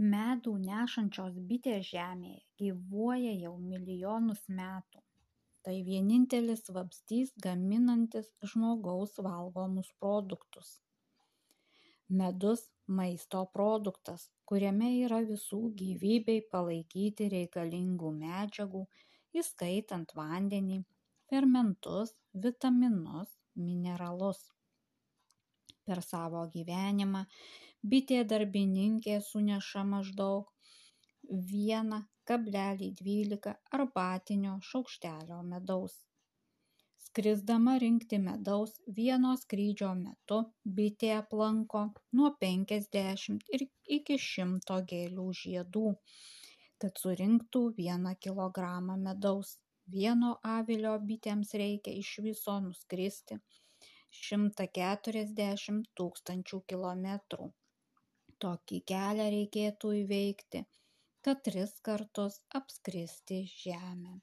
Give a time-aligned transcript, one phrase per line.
[0.00, 5.02] medų nešančios bitės žemėje gyvuoja jau milijonus metų.
[5.60, 10.78] Tai vienintelis vabzdys gaminantis žmogaus valgomus produktus.
[12.20, 12.62] Medus
[13.00, 18.86] maisto produktas kuriame yra visų gyvybei palaikyti reikalingų medžiagų
[19.42, 20.80] įskaitant vandenį
[21.30, 23.36] fermentus vitaminus
[23.66, 24.40] mineralus
[25.90, 27.24] per savo gyvenimą
[27.94, 30.50] bitė darbininkė suneša maždaug
[31.52, 35.96] vieną kablelį dvylika arbatinio šaukštelio medaus.
[37.04, 40.42] Skrisdama rinkti medaus vieno skrydžio metu
[40.80, 41.86] bitė aplanko
[42.18, 43.64] nuo penkiasdešimt ir
[43.98, 45.88] iki šimto gėlių žiedų
[46.82, 49.56] kad surinktų vieną kilogramą medaus.
[49.94, 53.36] Vieno avilio bitėms reikia iš viso nuskristi
[54.18, 57.46] šimtą keturiasdešimt tūkstančių kilometrų.
[58.44, 60.62] Tokį kelią reikėtų įveikti,
[61.26, 64.14] kad tris kartus apskristi Žemę.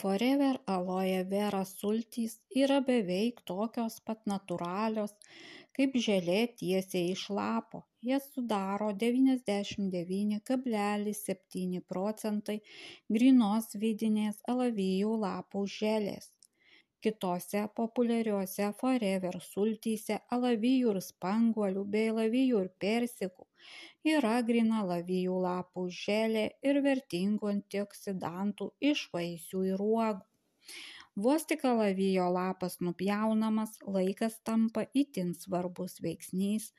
[0.00, 5.12] Forever aloe vera sultys yra beveik tokios pat natūralios,
[5.76, 7.78] kaip želė tiesiai iš lapo.
[8.10, 12.58] Jas sudaro 99,7 procentai
[13.18, 16.26] grinos vidinės alavijų lapų želės
[17.06, 23.46] kitose populiariose forever sultyse alavijų ir spanguolių bei alavijų ir persikų
[24.14, 30.26] yra gryna alavijų lapų želė ir vertingų antioksidantų iš vaisių ir uogų.
[31.24, 36.70] Vos tik alavijo lapas nupjaunamas, laikas tampa itin svarbus veiksnys,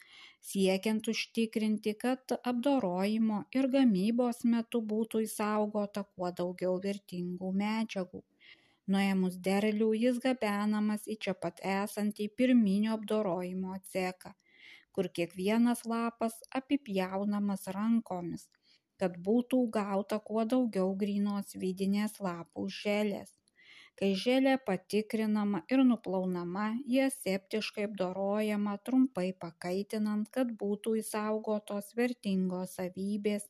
[0.51, 8.23] siekiant užtikrinti, kad apdorojimo ir gamybos metu būtų įsaugota kuo daugiau vertingų medžiagų
[8.87, 14.33] nuėmus derlių jis gabenamas į čia pat esantį pirminio apdorojimo ceką
[14.95, 18.49] kur kiekvienas lapas apipjaunamas rankomis
[19.01, 23.31] kad būtų gauta kuo daugiau grynos vidinės lapų želės.
[23.97, 33.49] Kai želė patikrinama ir nuplaunama ji aseptiškai apdorojama trumpai pakaitinant kad būtų išsaugotos vertingos savybės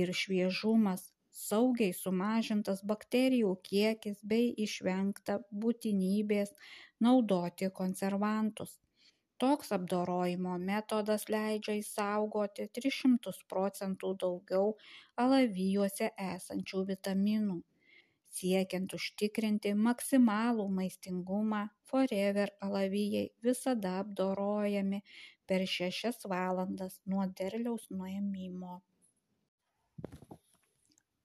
[0.00, 1.04] ir šviežumas
[1.38, 6.52] saugiai sumažintas bakterijų kiekis bei išvengta būtinybės
[7.06, 8.76] naudoti konservantus.
[9.42, 14.72] Toks apdorojimo metodas leidžia išsaugoti 300 procentų daugiau
[15.24, 17.58] alavijuose esančių vitaminų.
[18.38, 21.62] Siekiant užtikrinti maksimalų maistingumą,
[21.92, 25.00] forever alavijai visada apdorojami
[25.46, 28.80] per 6 valandas nuo derliaus nuėmimo.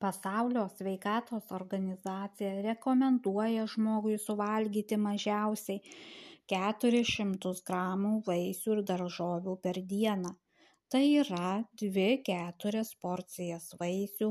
[0.04, 5.78] Pasaulio sveikatos organizacija rekomenduoja žmogui suvalgyti mažiausiai
[6.54, 10.32] 400 gramų vaisių ir daržovių per dieną.
[10.92, 11.52] Tai yra
[11.84, 14.30] 2-4 porcijas vaisių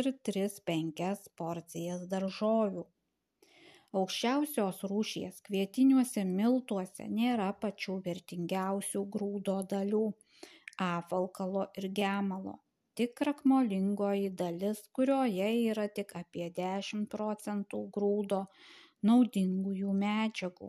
[0.00, 2.84] ir 3-5 porcijas daržovių.
[4.02, 10.04] Aukščiausios rūšies kvietiniuose miltuose nėra pačių vertingiausių grūdo dalių-
[10.90, 12.58] apvalkalo ir gemalo
[12.98, 18.40] tik krakmolingoji dalis kurioje yra tik apie 10 procentų grūdo
[19.10, 20.68] naudingųjų medžiagų.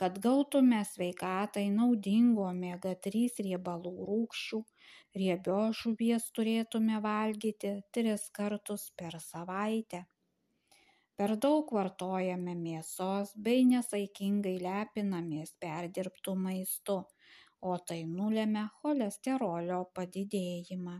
[0.00, 4.60] Kad gautume sveikatai naudingų omega 3 riebalų rūkščių,
[5.22, 10.00] riebios žuvies turėtume valgyti tris kartus per savaitę.
[11.20, 16.98] Per daug vartojame mėsos bei nesaikingai lepinamės perdirbtų maistu,
[17.60, 20.96] o tai nulėmė cholesterolio padidėjimą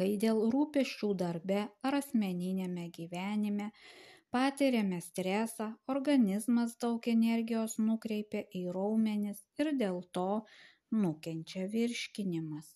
[0.00, 3.70] kai dėl rūpesčių darbe ar asmeniniame gyvenime
[4.36, 10.28] patiriame stresą organizmas daug energijos nukreipia į raumenis ir dėl to
[11.04, 12.74] nukenčia virškinimas